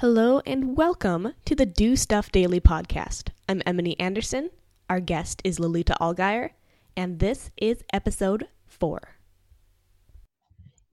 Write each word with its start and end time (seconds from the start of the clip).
Hello 0.00 0.40
and 0.46 0.76
welcome 0.76 1.34
to 1.44 1.56
the 1.56 1.66
Do 1.66 1.96
Stuff 1.96 2.30
Daily 2.30 2.60
podcast. 2.60 3.30
I'm 3.48 3.60
Emily 3.66 3.98
Anderson. 3.98 4.50
Our 4.88 5.00
guest 5.00 5.42
is 5.42 5.58
Lolita 5.58 5.96
Allgyer, 6.00 6.50
and 6.96 7.18
this 7.18 7.50
is 7.56 7.82
episode 7.92 8.46
four. 8.64 9.16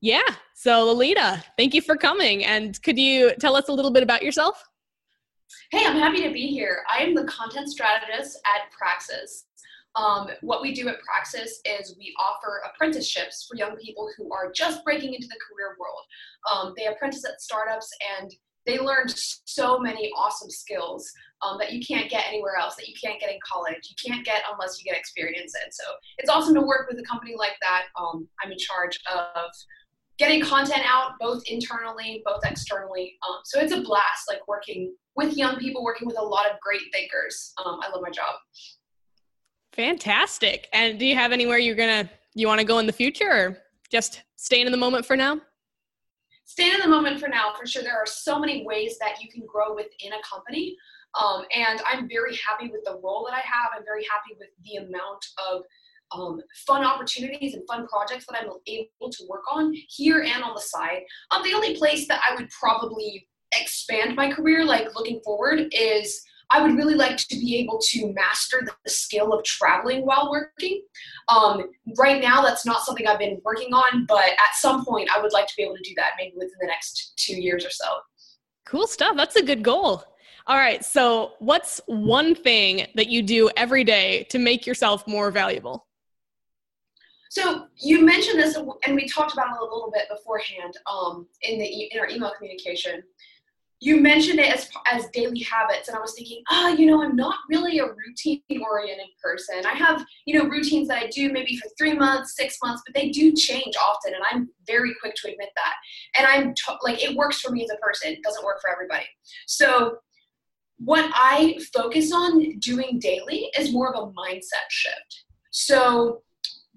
Yeah. 0.01 0.27
So, 0.55 0.85
Lolita, 0.85 1.43
thank 1.55 1.75
you 1.75 1.83
for 1.83 1.95
coming. 1.95 2.45
And 2.45 2.81
could 2.81 2.97
you 2.97 3.35
tell 3.39 3.55
us 3.55 3.69
a 3.69 3.71
little 3.71 3.91
bit 3.91 4.01
about 4.01 4.23
yourself? 4.23 4.67
Hey, 5.69 5.85
I'm 5.85 5.99
happy 5.99 6.23
to 6.23 6.33
be 6.33 6.47
here. 6.47 6.79
I 6.91 7.03
am 7.03 7.13
the 7.13 7.25
content 7.25 7.69
strategist 7.69 8.39
at 8.43 8.71
Praxis. 8.75 9.45
Um, 9.95 10.29
what 10.41 10.63
we 10.63 10.73
do 10.73 10.89
at 10.89 10.99
Praxis 11.01 11.61
is 11.63 11.95
we 11.99 12.11
offer 12.19 12.63
apprenticeships 12.73 13.45
for 13.47 13.55
young 13.55 13.75
people 13.77 14.09
who 14.17 14.33
are 14.33 14.51
just 14.51 14.83
breaking 14.83 15.13
into 15.13 15.27
the 15.27 15.37
career 15.47 15.77
world. 15.79 16.01
Um, 16.51 16.73
they 16.75 16.87
apprentice 16.87 17.23
at 17.23 17.39
startups 17.39 17.91
and 18.19 18.33
they 18.65 18.79
learned 18.79 19.13
so 19.15 19.79
many 19.79 20.11
awesome 20.17 20.49
skills 20.49 21.09
um, 21.41 21.57
that 21.59 21.71
you 21.71 21.85
can't 21.85 22.09
get 22.09 22.25
anywhere 22.27 22.55
else, 22.59 22.75
that 22.75 22.87
you 22.87 22.93
can't 23.01 23.19
get 23.19 23.29
in 23.29 23.37
college, 23.45 23.77
you 23.89 24.11
can't 24.11 24.25
get 24.25 24.41
unless 24.51 24.79
you 24.79 24.89
get 24.89 24.97
experience 24.97 25.53
in. 25.63 25.71
So 25.71 25.83
it's 26.17 26.29
awesome 26.29 26.55
to 26.55 26.61
work 26.61 26.87
with 26.89 26.99
a 26.99 27.03
company 27.03 27.35
like 27.37 27.55
that. 27.61 27.83
Um, 27.99 28.27
I'm 28.43 28.51
in 28.51 28.57
charge 28.57 28.99
of 29.13 29.51
getting 30.17 30.41
content 30.41 30.81
out 30.85 31.11
both 31.19 31.43
internally, 31.47 32.23
both 32.25 32.41
externally. 32.45 33.15
Um, 33.27 33.39
so 33.43 33.59
it's 33.59 33.73
a 33.73 33.81
blast, 33.81 34.23
like 34.29 34.47
working 34.47 34.95
with 35.15 35.37
young 35.37 35.57
people, 35.57 35.83
working 35.83 36.07
with 36.07 36.17
a 36.17 36.23
lot 36.23 36.45
of 36.49 36.59
great 36.61 36.81
thinkers. 36.93 37.53
Um, 37.63 37.79
I 37.81 37.89
love 37.89 38.01
my 38.01 38.09
job. 38.09 38.35
Fantastic. 39.73 40.69
And 40.73 40.97
do 40.97 41.05
you 41.05 41.15
have 41.15 41.31
anywhere 41.31 41.57
you're 41.57 41.75
gonna 41.75 42.09
you 42.33 42.47
want 42.47 42.59
to 42.59 42.65
go 42.65 42.79
in 42.79 42.85
the 42.85 42.93
future, 42.93 43.29
or 43.29 43.57
just 43.91 44.23
staying 44.35 44.65
in 44.65 44.71
the 44.71 44.77
moment 44.77 45.05
for 45.05 45.15
now? 45.15 45.39
Staying 46.45 46.75
in 46.75 46.79
the 46.79 46.87
moment 46.87 47.19
for 47.19 47.27
now, 47.27 47.53
for 47.59 47.65
sure. 47.65 47.83
There 47.83 47.97
are 47.97 48.05
so 48.05 48.39
many 48.39 48.65
ways 48.65 48.97
that 48.99 49.21
you 49.21 49.29
can 49.29 49.45
grow 49.45 49.73
within 49.75 50.13
a 50.13 50.21
company. 50.27 50.77
Um, 51.19 51.43
and 51.55 51.81
I'm 51.87 52.07
very 52.07 52.35
happy 52.35 52.69
with 52.71 52.83
the 52.85 52.99
role 53.03 53.27
that 53.27 53.35
I 53.35 53.41
have. 53.41 53.71
I'm 53.75 53.83
very 53.83 54.03
happy 54.03 54.37
with 54.37 54.49
the 54.63 54.85
amount 54.85 55.25
of 55.49 55.63
um, 56.11 56.41
fun 56.67 56.83
opportunities 56.83 57.55
and 57.55 57.63
fun 57.67 57.87
projects 57.87 58.25
that 58.29 58.39
I'm 58.41 58.49
able 58.67 59.11
to 59.11 59.23
work 59.27 59.43
on 59.51 59.73
here 59.89 60.21
and 60.21 60.43
on 60.43 60.53
the 60.53 60.61
side. 60.61 61.01
Um, 61.31 61.43
the 61.43 61.53
only 61.53 61.75
place 61.75 62.07
that 62.07 62.21
I 62.29 62.35
would 62.35 62.49
probably 62.49 63.27
expand 63.59 64.15
my 64.15 64.31
career, 64.31 64.65
like 64.65 64.93
looking 64.95 65.21
forward, 65.23 65.67
is 65.71 66.21
I 66.51 66.61
would 66.61 66.75
really 66.75 66.95
like 66.95 67.17
to 67.17 67.35
be 67.35 67.57
able 67.57 67.79
to 67.89 68.13
master 68.13 68.61
the 68.65 68.89
skill 68.89 69.33
of 69.33 69.43
traveling 69.43 70.05
while 70.05 70.29
working. 70.29 70.83
Um, 71.29 71.71
right 71.97 72.21
now, 72.21 72.41
that's 72.41 72.65
not 72.65 72.81
something 72.81 73.07
I've 73.07 73.19
been 73.19 73.41
working 73.43 73.73
on, 73.73 74.05
but 74.05 74.25
at 74.25 74.55
some 74.55 74.85
point, 74.85 75.09
I 75.15 75.21
would 75.21 75.33
like 75.33 75.47
to 75.47 75.53
be 75.57 75.63
able 75.63 75.75
to 75.75 75.83
do 75.83 75.93
that 75.95 76.11
maybe 76.17 76.33
within 76.35 76.57
the 76.59 76.67
next 76.67 77.13
two 77.17 77.41
years 77.41 77.65
or 77.65 77.71
so. 77.71 77.85
Cool 78.65 78.87
stuff. 78.87 79.15
That's 79.15 79.35
a 79.35 79.43
good 79.43 79.63
goal. 79.63 80.03
All 80.47 80.57
right. 80.57 80.85
So, 80.85 81.33
what's 81.39 81.81
one 81.87 82.35
thing 82.35 82.87
that 82.95 83.07
you 83.07 83.23
do 83.23 83.49
every 83.57 83.83
day 83.83 84.27
to 84.29 84.37
make 84.37 84.67
yourself 84.67 85.07
more 85.07 85.31
valuable? 85.31 85.87
So 87.35 87.67
you 87.75 88.05
mentioned 88.05 88.39
this, 88.39 88.55
and 88.55 88.95
we 88.95 89.09
talked 89.09 89.33
about 89.33 89.47
it 89.47 89.59
a 89.59 89.63
little 89.63 89.91
bit 89.93 90.03
beforehand 90.09 90.77
um, 90.89 91.27
in 91.41 91.59
the 91.59 91.65
in 91.91 91.99
our 91.99 92.07
email 92.07 92.31
communication 92.37 93.03
you 93.81 93.99
mentioned 93.99 94.39
it 94.39 94.53
as 94.53 94.69
as 94.87 95.07
daily 95.11 95.41
habits 95.41 95.87
and 95.87 95.97
i 95.97 95.99
was 95.99 96.13
thinking 96.15 96.41
ah 96.49 96.67
oh, 96.69 96.75
you 96.75 96.85
know 96.85 97.03
i'm 97.03 97.15
not 97.15 97.35
really 97.49 97.79
a 97.79 97.85
routine 97.85 98.41
oriented 98.61 99.07
person. 99.21 99.65
I 99.65 99.73
have 99.73 100.05
you 100.25 100.37
know 100.37 100.49
routines 100.49 100.87
that 100.87 101.03
i 101.03 101.07
do 101.07 101.31
maybe 101.31 101.57
for 101.57 101.69
three 101.77 101.93
months 101.93 102.35
six 102.35 102.57
months 102.63 102.81
but 102.85 102.95
they 102.95 103.09
do 103.09 103.33
change 103.33 103.75
often 103.75 104.13
and 104.13 104.23
i'm 104.31 104.49
very 104.65 104.95
quick 105.01 105.15
to 105.15 105.31
admit 105.31 105.49
that. 105.55 105.73
And 106.17 106.27
i'm 106.27 106.53
t- 106.53 106.77
like 106.83 107.03
it 107.03 107.15
works 107.15 107.41
for 107.41 107.51
me 107.51 107.63
as 107.63 107.69
a 107.69 107.77
person 107.77 108.11
it 108.11 108.23
doesn't 108.23 108.45
work 108.45 108.61
for 108.61 108.69
everybody. 108.69 109.05
So 109.47 109.97
what 110.77 111.09
i 111.13 111.57
focus 111.73 112.13
on 112.13 112.59
doing 112.59 112.99
daily 112.99 113.49
is 113.57 113.73
more 113.73 113.93
of 113.93 114.01
a 114.01 114.11
mindset 114.13 114.69
shift. 114.69 115.25
So 115.51 116.21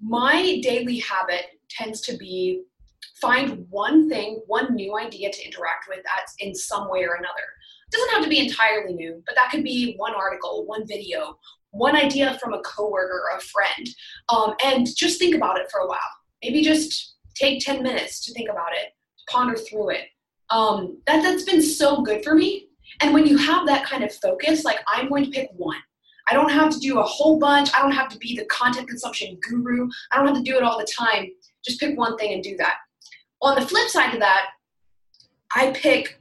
my 0.03 0.61
daily 0.63 0.99
habit 0.99 1.47
tends 1.71 2.01
to 2.03 2.17
be 2.17 2.63
find 3.21 3.67
one 3.71 4.09
thing, 4.09 4.41
one 4.47 4.75
new 4.75 4.97
idea 4.99 5.31
to 5.31 5.45
interact 5.45 5.87
with 5.89 6.01
that's 6.05 6.35
in 6.39 6.55
some 6.55 6.91
way 6.91 7.05
or 7.05 7.15
another. 7.15 7.45
It 7.87 7.93
doesn't 7.93 8.11
have 8.11 8.25
to 8.25 8.29
be 8.29 8.41
entirely 8.41 8.95
new, 8.95 9.23
but 9.27 9.35
that 9.35 9.51
could 9.51 9.65
be 9.65 9.95
one 9.97 10.15
article, 10.15 10.67
one 10.67 10.87
video, 10.87 11.39
one 11.71 11.97
idea 11.97 12.39
from 12.41 12.53
a 12.53 12.61
coworker 12.61 13.25
or 13.31 13.37
a 13.37 13.41
friend. 13.41 13.89
Um, 14.29 14.55
and 14.65 14.87
just 14.95 15.19
think 15.19 15.35
about 15.35 15.59
it 15.59 15.71
for 15.71 15.81
a 15.81 15.87
while. 15.87 15.99
Maybe 16.43 16.63
just 16.63 17.17
take 17.35 17.65
10 17.65 17.83
minutes 17.83 18.25
to 18.27 18.33
think 18.33 18.51
about 18.51 18.73
it, 18.73 18.93
ponder 19.29 19.57
through 19.57 19.91
it. 19.91 20.05
Um, 20.51 21.01
that, 21.07 21.23
that's 21.23 21.45
been 21.45 21.63
so 21.63 22.03
good 22.03 22.25
for 22.25 22.35
me. 22.35 22.69
And 23.01 23.15
when 23.15 23.27
you 23.27 23.37
have 23.37 23.67
that 23.67 23.85
kind 23.85 24.03
of 24.03 24.15
focus, 24.15 24.65
like 24.65 24.79
I'm 24.87 25.09
going 25.09 25.25
to 25.25 25.31
pick 25.31 25.51
one. 25.57 25.77
I 26.31 26.35
don't 26.35 26.51
have 26.51 26.71
to 26.71 26.79
do 26.79 26.99
a 26.99 27.03
whole 27.03 27.39
bunch. 27.39 27.71
I 27.75 27.81
don't 27.81 27.93
have 27.93 28.11
to 28.11 28.19
be 28.19 28.37
the 28.37 28.45
content 28.47 28.87
consumption 28.87 29.39
guru. 29.49 29.89
I 30.13 30.17
don't 30.17 30.27
have 30.27 30.37
to 30.37 30.43
do 30.43 30.57
it 30.57 30.63
all 30.63 30.79
the 30.79 30.87
time. 30.87 31.29
Just 31.65 31.81
pick 31.81 31.97
one 31.97 32.19
thing 32.19 32.35
and 32.35 32.43
do 32.43 32.55
that 32.59 32.75
on 33.41 33.55
the 33.55 33.67
flip 33.67 33.89
side 33.89 34.15
of 34.15 34.21
that, 34.21 34.51
I 35.55 35.71
pick 35.71 36.21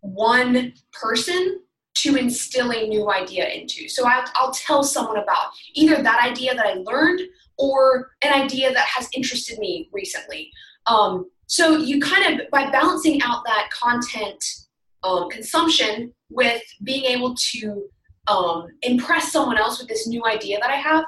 one 0.00 0.72
person 0.92 1.60
to 1.96 2.16
instill 2.16 2.72
a 2.72 2.88
new 2.88 3.10
idea 3.10 3.48
into. 3.48 3.88
So 3.88 4.06
I'll, 4.06 4.24
I'll 4.34 4.52
tell 4.52 4.82
someone 4.82 5.18
about 5.18 5.50
either 5.74 6.02
that 6.02 6.22
idea 6.22 6.54
that 6.54 6.66
I 6.66 6.74
learned 6.74 7.20
or 7.56 8.10
an 8.22 8.32
idea 8.32 8.72
that 8.72 8.86
has 8.86 9.08
interested 9.14 9.58
me 9.58 9.88
recently. 9.92 10.50
Um, 10.86 11.30
so 11.46 11.76
you 11.76 12.00
kind 12.00 12.40
of, 12.40 12.50
by 12.50 12.70
balancing 12.70 13.22
out 13.22 13.44
that 13.46 13.68
content 13.70 14.42
um, 15.04 15.28
consumption 15.30 16.12
with 16.30 16.62
being 16.82 17.04
able 17.04 17.34
to 17.52 17.84
um, 18.26 18.66
impress 18.82 19.30
someone 19.30 19.58
else 19.58 19.78
with 19.78 19.88
this 19.88 20.06
new 20.06 20.24
idea 20.26 20.58
that 20.60 20.70
I 20.70 20.76
have, 20.76 21.04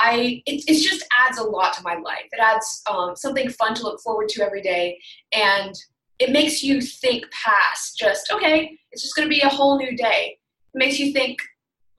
I 0.00 0.42
it, 0.46 0.64
it 0.68 0.80
just 0.80 1.04
adds 1.18 1.38
a 1.38 1.44
lot 1.44 1.72
to 1.74 1.82
my 1.82 1.94
life. 1.96 2.26
It 2.32 2.40
adds 2.40 2.82
um, 2.90 3.16
something 3.16 3.48
fun 3.50 3.74
to 3.74 3.82
look 3.82 4.00
forward 4.00 4.28
to 4.30 4.44
every 4.44 4.62
day, 4.62 4.98
and 5.32 5.74
it 6.18 6.30
makes 6.30 6.62
you 6.62 6.80
think 6.80 7.24
past 7.30 7.98
just 7.98 8.32
okay. 8.32 8.78
It's 8.92 9.02
just 9.02 9.16
going 9.16 9.28
to 9.28 9.34
be 9.34 9.40
a 9.40 9.48
whole 9.48 9.78
new 9.78 9.96
day. 9.96 10.38
It 10.74 10.78
makes 10.78 10.98
you 10.98 11.12
think, 11.12 11.38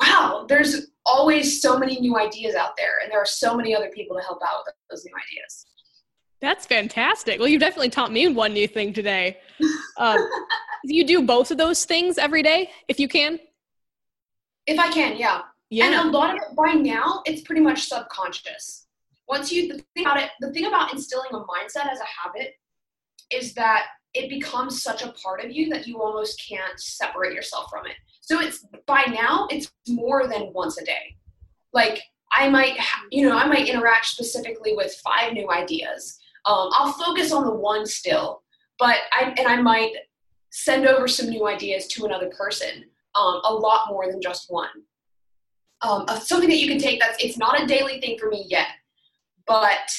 wow, 0.01 0.45
there's 0.47 0.87
always 1.05 1.61
so 1.61 1.77
many 1.77 1.99
new 1.99 2.17
ideas 2.17 2.55
out 2.55 2.77
there, 2.77 2.99
and 3.03 3.11
there 3.11 3.19
are 3.19 3.25
so 3.25 3.55
many 3.55 3.75
other 3.75 3.89
people 3.89 4.15
to 4.17 4.23
help 4.23 4.39
out 4.43 4.63
with 4.65 4.75
those 4.89 5.03
new 5.05 5.13
ideas. 5.13 5.65
That's 6.41 6.65
fantastic. 6.65 7.39
Well, 7.39 7.49
you 7.49 7.59
definitely 7.59 7.89
taught 7.89 8.13
me 8.13 8.27
one 8.29 8.53
new 8.53 8.67
thing 8.67 8.93
today. 8.93 9.37
Um, 9.97 10.17
you 10.83 11.05
do 11.05 11.21
both 11.23 11.51
of 11.51 11.57
those 11.57 11.83
things 11.83 12.17
every 12.17 12.43
day, 12.43 12.69
if 12.87 12.99
you 12.99 13.09
can. 13.09 13.39
If 14.65 14.79
I 14.79 14.89
can, 14.91 15.17
yeah. 15.17 15.41
Yeah. 15.69 15.85
And 15.85 16.09
a 16.09 16.17
lot 16.17 16.31
of 16.31 16.37
it 16.37 16.55
by 16.55 16.73
now, 16.73 17.21
it's 17.25 17.41
pretty 17.41 17.61
much 17.61 17.87
subconscious. 17.87 18.87
Once 19.27 19.51
you 19.51 19.67
the 19.67 19.83
thing 19.93 20.05
about 20.05 20.19
it, 20.19 20.31
the 20.39 20.51
thing 20.51 20.65
about 20.65 20.91
instilling 20.91 21.29
a 21.31 21.39
mindset 21.39 21.91
as 21.91 21.99
a 21.99 22.23
habit 22.23 22.53
is 23.31 23.53
that 23.53 23.85
it 24.15 24.29
becomes 24.29 24.81
such 24.81 25.03
a 25.03 25.11
part 25.11 25.43
of 25.43 25.51
you 25.51 25.69
that 25.69 25.85
you 25.85 26.01
almost 26.01 26.43
can't 26.47 26.79
separate 26.79 27.33
yourself 27.33 27.69
from 27.69 27.85
it. 27.85 27.93
So 28.21 28.41
it's 28.41 28.65
by 28.87 29.03
now 29.07 29.47
it's 29.51 29.71
more 29.87 30.27
than 30.27 30.51
once 30.53 30.79
a 30.79 30.85
day. 30.85 31.15
Like 31.73 32.01
I 32.31 32.49
might, 32.49 32.77
you 33.11 33.29
know, 33.29 33.37
I 33.37 33.45
might 33.45 33.69
interact 33.69 34.07
specifically 34.07 34.75
with 34.75 34.99
five 35.03 35.33
new 35.33 35.51
ideas. 35.51 36.19
Um, 36.45 36.69
I'll 36.73 36.93
focus 36.93 37.31
on 37.31 37.45
the 37.45 37.53
one 37.53 37.85
still, 37.85 38.41
but 38.79 38.97
I 39.13 39.35
and 39.37 39.47
I 39.47 39.61
might 39.61 39.93
send 40.51 40.87
over 40.87 41.07
some 41.07 41.29
new 41.29 41.47
ideas 41.47 41.85
to 41.87 42.05
another 42.05 42.31
person. 42.35 42.85
Um, 43.13 43.41
a 43.43 43.53
lot 43.53 43.89
more 43.89 44.09
than 44.09 44.21
just 44.21 44.45
one 44.49 44.69
um, 45.81 46.05
something 46.21 46.49
that 46.49 46.57
you 46.57 46.67
can 46.67 46.79
take 46.79 46.99
that's 46.99 47.23
it's 47.23 47.37
not 47.37 47.61
a 47.61 47.65
daily 47.65 47.99
thing 48.01 48.17
for 48.19 48.29
me 48.29 48.45
yet 48.49 48.67
but 49.47 49.91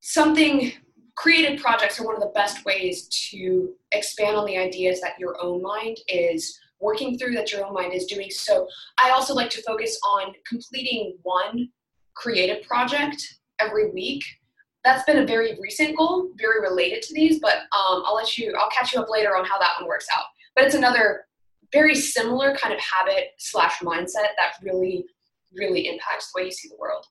something 0.00 0.72
creative 1.16 1.60
projects 1.60 1.98
are 1.98 2.04
one 2.04 2.14
of 2.14 2.20
the 2.20 2.32
best 2.34 2.64
ways 2.64 3.08
to 3.30 3.74
expand 3.92 4.36
on 4.36 4.46
the 4.46 4.56
ideas 4.56 5.00
that 5.00 5.18
your 5.18 5.36
own 5.42 5.60
mind 5.62 5.96
is 6.08 6.58
working 6.78 7.18
through 7.18 7.34
that 7.34 7.50
your 7.50 7.64
own 7.64 7.72
mind 7.72 7.92
is 7.92 8.04
doing. 8.04 8.30
So 8.30 8.68
i 8.98 9.10
also 9.10 9.34
like 9.34 9.50
to 9.50 9.62
focus 9.62 9.98
on 10.08 10.32
completing 10.48 11.16
one 11.22 11.68
creative 12.14 12.62
project 12.66 13.20
every 13.58 13.90
week. 13.90 14.22
That's 14.84 15.04
been 15.04 15.18
a 15.18 15.26
very 15.26 15.58
recent 15.60 15.96
goal 15.96 16.30
very 16.38 16.60
related 16.60 17.02
to 17.02 17.14
these 17.14 17.40
but 17.40 17.56
um, 17.56 18.02
i'll 18.06 18.14
let 18.14 18.38
you 18.38 18.54
i'll 18.58 18.70
catch 18.70 18.92
you 18.92 19.00
up 19.00 19.10
later 19.10 19.36
on 19.36 19.44
how 19.44 19.58
that 19.58 19.74
one 19.80 19.88
works 19.88 20.06
out. 20.14 20.24
But 20.54 20.66
it's 20.66 20.74
another 20.74 21.26
very 21.72 21.94
similar 21.94 22.56
kind 22.56 22.74
of 22.74 22.80
habit 22.80 23.28
slash 23.38 23.78
mindset 23.80 24.34
that 24.36 24.54
really, 24.62 25.04
really 25.54 25.88
impacts 25.88 26.32
the 26.32 26.40
way 26.40 26.46
you 26.46 26.52
see 26.52 26.68
the 26.68 26.76
world. 26.78 27.04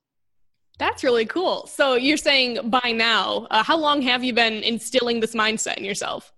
That's 0.78 1.02
really 1.02 1.26
cool. 1.26 1.66
So 1.66 1.94
you're 1.94 2.16
saying 2.16 2.68
by 2.68 2.92
now, 2.92 3.46
uh, 3.50 3.62
how 3.62 3.78
long 3.78 4.02
have 4.02 4.22
you 4.22 4.32
been 4.32 4.62
instilling 4.62 5.20
this 5.20 5.34
mindset 5.34 5.78
in 5.78 5.84
yourself? 5.84 6.32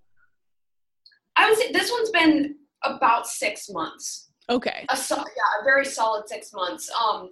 I 1.35 1.49
would 1.49 1.57
say 1.57 1.71
this 1.71 1.91
one's 1.91 2.09
been 2.11 2.55
about 2.83 3.27
six 3.27 3.69
months. 3.69 4.31
Okay. 4.49 4.85
A 4.89 4.97
so, 4.97 5.17
yeah, 5.17 5.61
a 5.61 5.63
very 5.63 5.85
solid 5.85 6.27
six 6.27 6.53
months. 6.53 6.89
Um, 6.91 7.31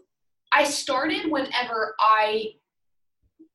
I 0.52 0.64
started 0.64 1.32
whenever 1.32 1.96
I 2.00 2.54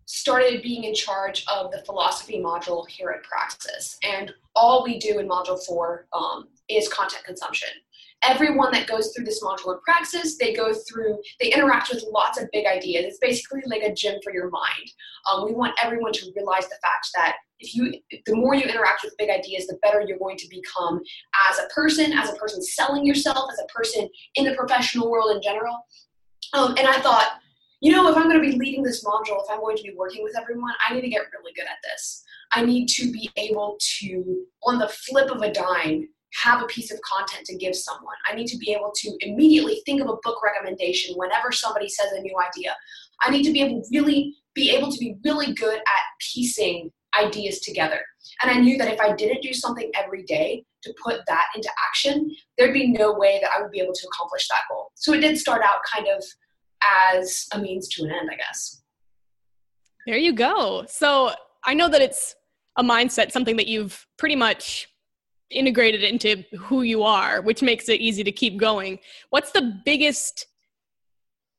started 0.07 0.63
being 0.63 0.85
in 0.85 0.95
charge 0.95 1.45
of 1.51 1.71
the 1.71 1.83
philosophy 1.85 2.39
module 2.39 2.87
here 2.89 3.11
at 3.11 3.23
Praxis. 3.23 3.99
And 4.03 4.33
all 4.55 4.83
we 4.83 4.99
do 4.99 5.19
in 5.19 5.29
module 5.29 5.65
four 5.65 6.07
um, 6.13 6.49
is 6.69 6.89
content 6.89 7.25
consumption. 7.25 7.69
Everyone 8.23 8.71
that 8.73 8.87
goes 8.87 9.13
through 9.13 9.25
this 9.25 9.43
module 9.43 9.75
in 9.75 9.81
Praxis, 9.81 10.39
they 10.39 10.55
go 10.55 10.73
through, 10.73 11.19
they 11.41 11.53
interact 11.53 11.91
with 11.93 12.05
lots 12.13 12.41
of 12.41 12.49
big 12.53 12.67
ideas. 12.67 13.05
It's 13.07 13.19
basically 13.19 13.63
like 13.67 13.83
a 13.83 13.93
gym 13.93 14.21
for 14.23 14.33
your 14.33 14.49
mind. 14.49 14.93
Um, 15.31 15.45
we 15.45 15.53
want 15.53 15.75
everyone 15.83 16.13
to 16.13 16.33
realize 16.37 16.69
the 16.69 16.79
fact 16.83 17.09
that 17.17 17.37
if 17.59 17.75
you, 17.75 17.93
the 18.27 18.37
more 18.37 18.55
you 18.55 18.63
interact 18.63 19.03
with 19.03 19.17
big 19.19 19.29
ideas, 19.29 19.67
the 19.67 19.79
better 19.83 20.05
you're 20.07 20.19
going 20.19 20.37
to 20.37 20.49
become 20.49 21.01
as 21.51 21.59
a 21.59 21.69
person, 21.75 22.13
as 22.13 22.31
a 22.31 22.35
person 22.35 22.63
selling 22.63 23.05
yourself, 23.05 23.51
as 23.53 23.59
a 23.59 23.73
person 23.73 24.09
in 24.37 24.45
the 24.45 24.55
professional 24.55 25.11
world 25.11 25.35
in 25.35 25.43
general. 25.43 25.85
Um, 26.55 26.77
and 26.79 26.87
I 26.87 27.01
thought, 27.01 27.39
you 27.81 27.91
know, 27.91 28.09
if 28.09 28.17
I'm 28.17 28.29
going 28.29 28.41
to 28.41 28.49
be 28.49 28.57
leading 28.57 28.85
this 28.85 29.05
module, 29.05 29.43
if 29.43 29.51
I'm 29.51 29.61
going 29.61 29.77
to 29.77 29.83
be 29.83 29.95
working 29.97 30.23
with 30.23 30.39
everyone, 30.39 30.73
I 30.89 30.95
need 30.95 31.01
to 31.01 31.09
get 31.09 31.23
really 31.37 31.53
good 31.55 31.65
at 31.65 31.79
this. 31.83 32.23
I 32.53 32.65
need 32.65 32.87
to 32.91 33.11
be 33.11 33.31
able 33.37 33.77
to, 33.99 34.45
on 34.63 34.79
the 34.79 34.89
flip 34.89 35.31
of 35.31 35.43
a 35.43 35.53
dime, 35.53 36.09
have 36.41 36.63
a 36.63 36.67
piece 36.67 36.91
of 36.91 37.01
content 37.03 37.45
to 37.47 37.57
give 37.57 37.75
someone. 37.75 38.15
I 38.27 38.35
need 38.35 38.47
to 38.49 38.59
be 38.59 38.73
able 38.73 38.93
to 38.95 39.17
immediately 39.21 39.83
think 39.85 40.01
of 40.01 40.09
a 40.09 40.17
book 40.23 40.43
recommendation 40.43 41.15
whenever 41.17 41.53
somebody 41.53 41.89
says 41.89 42.13
a 42.13 42.21
new 42.21 42.35
idea. 42.41 42.75
I 43.23 43.31
need 43.31 43.45
to 43.45 43.53
be 43.53 43.63
able 43.63 43.83
really 43.93 44.35
be 44.55 44.71
able 44.71 44.91
to 44.91 44.99
be 44.99 45.17
really 45.25 45.53
good 45.55 45.77
at 45.77 46.03
piecing 46.21 46.91
ideas 47.19 47.61
together. 47.61 48.01
And 48.43 48.51
I 48.51 48.61
knew 48.61 48.79
that 48.79 48.93
if 48.93 49.01
I 49.01 49.15
didn't 49.15 49.43
do 49.43 49.53
something 49.53 49.91
every 49.95 50.25
day 50.25 50.65
to 50.83 50.95
put 51.03 51.21
that 51.27 51.45
into 51.55 51.69
action, 51.89 52.31
there'd 52.57 52.73
be 52.73 52.89
no 52.89 53.13
way 53.13 53.39
that 53.43 53.51
I 53.57 53.63
would 53.63 53.71
be 53.71 53.81
able 53.81 53.93
to 53.93 54.07
accomplish 54.09 54.49
that 54.49 54.61
goal. 54.71 54.91
So 54.95 55.13
it 55.13 55.21
did 55.21 55.39
start 55.39 55.63
out 55.63 55.81
kind 55.95 56.09
of 56.09 56.25
as 56.83 57.47
a 57.53 57.59
means 57.59 57.89
to 57.91 58.05
an 58.05 58.11
end, 58.11 58.31
I 58.33 58.37
guess. 58.37 58.83
There 60.07 60.17
you 60.17 60.33
go. 60.33 60.85
So 60.89 61.33
I 61.65 61.75
know 61.75 61.89
that 61.89 62.03
it's 62.03 62.35
a 62.77 62.83
mindset, 62.83 63.31
something 63.31 63.57
that 63.57 63.69
you've 63.69 64.07
pretty 64.17 64.37
much 64.37 64.89
integrated 65.53 66.03
into 66.03 66.45
who 66.57 66.83
you 66.83 67.03
are, 67.03 67.41
which 67.43 67.63
makes 67.63 67.89
it 67.89 68.01
easy 68.01 68.25
to 68.25 68.33
keep 68.33 68.57
going. 68.57 68.99
What's 69.31 69.53
the 69.53 69.81
biggest 69.85 70.47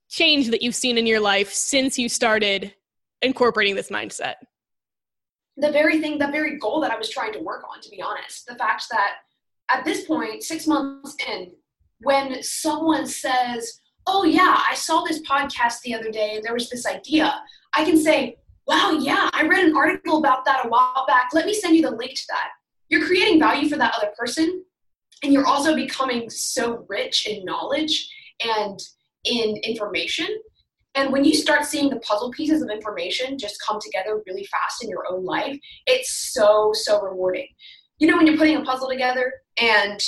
change 0.09 0.49
that 0.49 0.61
you've 0.61 0.75
seen 0.75 0.97
in 0.97 1.07
your 1.07 1.19
life 1.19 1.51
since 1.51 1.97
you 1.97 2.09
started 2.09 2.73
incorporating 3.21 3.75
this 3.75 3.89
mindset? 3.89 4.35
The 5.57 5.71
very 5.71 5.99
thing, 5.99 6.17
the 6.17 6.27
very 6.27 6.57
goal 6.57 6.81
that 6.81 6.91
I 6.91 6.97
was 6.97 7.09
trying 7.09 7.33
to 7.33 7.39
work 7.39 7.63
on, 7.71 7.81
to 7.81 7.89
be 7.89 8.01
honest. 8.01 8.45
The 8.47 8.55
fact 8.55 8.85
that 8.91 9.13
at 9.71 9.85
this 9.85 10.05
point, 10.05 10.43
six 10.43 10.67
months 10.67 11.15
in, 11.27 11.51
when 11.99 12.41
someone 12.43 13.07
says, 13.07 13.79
oh 14.07 14.23
yeah, 14.23 14.61
I 14.69 14.75
saw 14.75 15.03
this 15.03 15.21
podcast 15.21 15.81
the 15.81 15.95
other 15.95 16.11
day 16.11 16.35
and 16.35 16.43
there 16.43 16.53
was 16.53 16.69
this 16.69 16.85
idea, 16.85 17.41
I 17.73 17.85
can 17.85 17.97
say, 17.97 18.37
wow, 18.67 18.91
yeah, 18.91 19.29
I 19.33 19.47
read 19.47 19.65
an 19.65 19.75
article 19.75 20.17
about 20.17 20.45
that 20.45 20.65
a 20.65 20.69
while 20.69 21.05
back. 21.07 21.29
Let 21.33 21.45
me 21.45 21.53
send 21.53 21.75
you 21.75 21.81
the 21.81 21.91
link 21.91 22.13
to 22.15 22.23
that. 22.29 22.49
You're 22.89 23.05
creating 23.05 23.39
value 23.39 23.69
for 23.69 23.77
that 23.77 23.95
other 23.95 24.11
person, 24.17 24.63
and 25.23 25.33
you're 25.33 25.45
also 25.45 25.75
becoming 25.75 26.29
so 26.29 26.85
rich 26.89 27.27
in 27.27 27.45
knowledge 27.45 28.09
and 28.43 28.79
in 29.25 29.57
information. 29.63 30.27
And 30.95 31.11
when 31.11 31.23
you 31.23 31.33
start 31.33 31.65
seeing 31.65 31.89
the 31.89 31.99
puzzle 32.01 32.31
pieces 32.31 32.61
of 32.61 32.69
information 32.69 33.37
just 33.39 33.57
come 33.65 33.79
together 33.81 34.21
really 34.27 34.45
fast 34.45 34.83
in 34.83 34.89
your 34.89 35.05
own 35.09 35.25
life, 35.25 35.57
it's 35.87 36.31
so, 36.33 36.71
so 36.73 37.01
rewarding. 37.01 37.47
You 37.97 38.07
know, 38.07 38.17
when 38.17 38.27
you're 38.27 38.37
putting 38.37 38.57
a 38.57 38.63
puzzle 38.63 38.89
together 38.89 39.33
and 39.59 39.99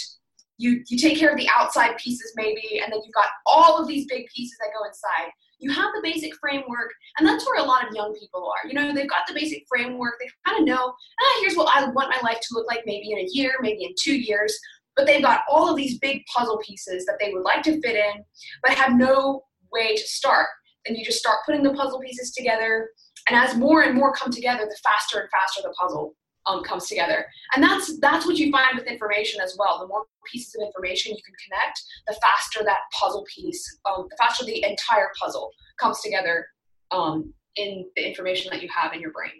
you 0.57 0.83
you 0.87 0.97
take 0.97 1.17
care 1.17 1.31
of 1.31 1.37
the 1.37 1.49
outside 1.53 1.97
pieces 1.97 2.31
maybe 2.35 2.79
and 2.81 2.91
then 2.91 2.99
you've 3.03 3.13
got 3.13 3.27
all 3.45 3.77
of 3.77 3.87
these 3.87 4.05
big 4.07 4.25
pieces 4.33 4.57
that 4.59 4.69
go 4.77 4.85
inside 4.85 5.31
you 5.59 5.71
have 5.71 5.91
the 5.95 6.01
basic 6.03 6.33
framework 6.35 6.91
and 7.17 7.27
that's 7.27 7.45
where 7.45 7.63
a 7.63 7.65
lot 7.65 7.87
of 7.87 7.93
young 7.93 8.13
people 8.19 8.47
are. 8.47 8.67
You 8.67 8.73
know 8.73 8.93
they've 8.93 9.09
got 9.09 9.27
the 9.27 9.33
basic 9.33 9.63
framework 9.67 10.15
they 10.19 10.27
kind 10.45 10.61
of 10.61 10.67
know 10.67 10.93
ah, 11.21 11.37
here's 11.41 11.55
what 11.55 11.75
i 11.75 11.83
want 11.89 12.09
my 12.09 12.19
life 12.29 12.39
to 12.39 12.47
look 12.53 12.67
like 12.67 12.83
maybe 12.85 13.11
in 13.11 13.19
a 13.19 13.27
year 13.31 13.53
maybe 13.61 13.83
in 13.83 13.93
two 13.99 14.15
years 14.15 14.57
but 14.95 15.05
they've 15.05 15.23
got 15.23 15.41
all 15.49 15.69
of 15.69 15.75
these 15.75 15.99
big 15.99 16.23
puzzle 16.33 16.59
pieces 16.65 17.05
that 17.05 17.17
they 17.19 17.33
would 17.33 17.43
like 17.43 17.63
to 17.63 17.79
fit 17.81 17.95
in 17.95 18.23
but 18.63 18.73
have 18.73 18.95
no 18.95 19.43
way 19.75 19.95
to 19.95 20.03
start. 20.03 20.47
And 20.87 20.97
you 20.97 21.03
just 21.03 21.19
start 21.19 21.39
putting 21.45 21.63
the 21.63 21.73
puzzle 21.73 21.99
pieces 21.99 22.31
together 22.31 22.89
and 23.27 23.37
as 23.37 23.55
more 23.55 23.81
and 23.81 23.95
more 23.95 24.13
come 24.13 24.31
together 24.31 24.65
the 24.65 24.77
faster 24.83 25.19
and 25.19 25.29
faster 25.31 25.61
the 25.63 25.73
puzzle 25.79 26.15
um, 26.47 26.63
comes 26.63 26.87
together. 26.87 27.25
And 27.55 27.63
that's 27.63 27.99
that's 27.99 28.25
what 28.25 28.37
you 28.37 28.51
find 28.51 28.77
with 28.77 28.87
information 28.87 29.41
as 29.41 29.55
well. 29.57 29.79
The 29.79 29.87
more 29.87 30.05
pieces 30.31 30.55
of 30.55 30.65
information 30.65 31.15
you 31.15 31.21
can 31.23 31.35
connect, 31.45 31.81
the 32.07 32.15
faster 32.21 32.63
that 32.63 32.79
puzzle 32.93 33.25
piece, 33.33 33.79
um, 33.85 34.07
the 34.09 34.17
faster 34.17 34.45
the 34.45 34.63
entire 34.63 35.09
puzzle 35.19 35.51
comes 35.79 36.01
together 36.01 36.47
um, 36.91 37.33
in 37.55 37.85
the 37.95 38.07
information 38.07 38.49
that 38.51 38.61
you 38.61 38.69
have 38.75 38.93
in 38.93 39.01
your 39.01 39.11
brain. 39.11 39.31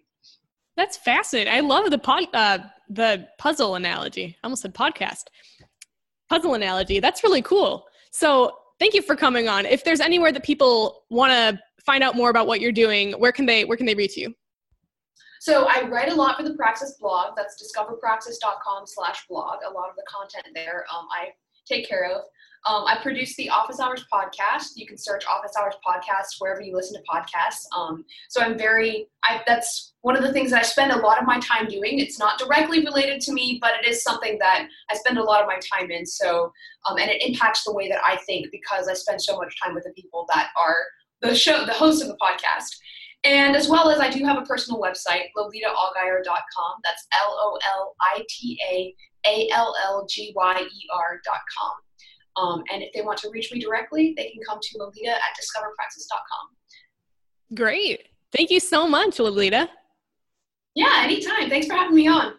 That's 0.78 0.98
fascinating. 0.98 1.54
I 1.54 1.62
love 1.62 1.90
the 1.90 1.98
pod, 1.98 2.25
uh, 2.34 2.60
the 2.90 3.28
puzzle 3.38 3.75
analogy. 3.75 4.38
I 4.44 4.48
almost 4.48 4.62
said 4.62 4.74
podcast. 4.74 5.25
Puzzle 6.30 6.56
analogy. 6.56 7.00
That's 7.00 7.24
really 7.24 7.42
cool. 7.42 7.86
So 8.12 8.51
thank 8.80 8.94
you 8.94 9.01
for 9.01 9.16
coming 9.16 9.48
on. 9.48 9.66
If 9.66 9.84
there's 9.84 10.00
anywhere 10.01 10.31
that 10.31 10.44
people 10.44 11.04
want 11.10 11.31
to 11.31 11.60
find 11.86 12.04
out 12.04 12.16
more 12.16 12.30
about 12.30 12.48
what 12.48 12.60
you're 12.62 12.72
doing, 12.72 13.13
where 13.13 13.31
can 13.31 13.46
they 13.46 13.63
where 13.63 13.78
can 13.78 13.86
they 13.86 13.96
reach 13.96 14.18
you? 14.18 14.34
So 15.46 15.68
I 15.70 15.88
write 15.88 16.12
a 16.12 16.16
lot 16.16 16.38
for 16.38 16.42
the 16.42 16.56
Praxis 16.56 16.98
blog. 17.00 17.36
That's 17.38 17.54
discoverpraxis.com 17.62 18.88
slash 18.88 19.28
blog. 19.30 19.60
A 19.64 19.72
lot 19.72 19.92
of 19.92 19.96
the 19.96 20.04
content 20.10 20.48
there 20.56 20.86
um, 20.92 21.06
I 21.12 21.28
take 21.68 21.88
care 21.88 22.06
of. 22.06 22.22
Um, 22.66 22.86
I 22.88 22.98
produce 23.00 23.36
the 23.36 23.52
Office 23.52 23.80
Hours 23.80 24.08
podcast. 24.12 24.72
You 24.76 24.88
can 24.88 24.98
search 24.98 25.24
Office 25.28 25.52
Hours 25.56 25.76
podcast 25.88 26.40
wherever 26.40 26.64
you 26.64 26.76
listen 26.76 27.00
to 27.00 27.08
podcasts. 27.08 27.68
Um, 27.78 28.06
so 28.28 28.42
I'm 28.42 28.58
very, 28.58 29.08
I, 29.24 29.44
that's 29.46 29.94
one 30.02 30.18
of 30.18 30.24
the 30.24 30.34
things 30.34 30.50
that 30.50 30.62
I 30.62 30.64
spend 30.64 30.92
a 30.92 30.98
lot 30.98 31.22
of 31.22 31.28
my 31.28 31.40
time 31.42 31.68
doing. 31.68 32.00
It's 32.00 32.18
not 32.18 32.40
directly 32.40 32.84
related 32.84 33.22
to 33.22 33.32
me, 33.32 33.60
but 33.62 33.74
it 33.80 33.88
is 33.88 34.02
something 34.02 34.40
that 34.40 34.68
I 34.90 34.96
spend 34.96 35.20
a 35.20 35.24
lot 35.24 35.44
of 35.44 35.48
my 35.48 35.60
time 35.60 35.92
in. 35.92 36.08
So, 36.08 36.52
um, 36.90 36.98
and 36.98 37.12
it 37.12 37.22
impacts 37.22 37.66
the 37.66 37.72
way 37.72 37.88
that 37.88 38.02
I 38.04 38.18
think 38.26 38.48
because 38.52 38.88
I 38.88 38.96
spend 38.96 39.22
so 39.22 39.38
much 39.38 39.54
time 39.64 39.76
with 39.76 39.84
the 39.84 39.94
people 39.94 40.26
that 40.34 40.50
are 40.58 40.78
the 41.22 41.36
show, 41.36 41.68
the 41.68 41.74
hosts 41.74 42.02
of 42.02 42.08
the 42.08 42.18
podcast. 42.20 42.78
And 43.25 43.56
as 43.56 43.68
well 43.68 43.89
as 43.89 44.00
I 44.00 44.10
do 44.10 44.24
have 44.24 44.38
a 44.38 44.44
personal 44.44 44.80
website, 44.80 45.30
lolitaallgyer.com. 45.36 46.81
That's 46.83 47.07
L 47.13 47.36
O 47.39 47.57
L 47.66 47.95
I 48.00 48.24
T 48.30 48.60
A 48.69 48.95
A 49.27 49.50
L 49.51 49.75
L 49.83 50.06
G 50.07 50.31
Y 50.36 50.62
E 50.62 50.88
R.com. 50.94 51.72
Um, 52.38 52.63
and 52.72 52.83
if 52.83 52.94
they 52.94 53.01
want 53.01 53.18
to 53.19 53.30
reach 53.30 53.51
me 53.51 53.60
directly, 53.60 54.13
they 54.16 54.30
can 54.30 54.42
come 54.48 54.60
to 54.62 54.77
Lolita 54.77 55.12
at 55.12 55.36
discoverpraxis.com. 55.39 57.56
Great. 57.56 58.10
Thank 58.31 58.51
you 58.51 58.60
so 58.60 58.88
much, 58.88 59.19
Lolita. 59.19 59.69
Yeah, 60.75 61.01
anytime. 61.04 61.50
Thanks 61.50 61.68
for 61.68 61.74
having 61.74 61.95
me 61.95 62.07
on. 62.07 62.36